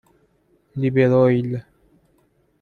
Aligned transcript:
لیبرویل 0.75 1.61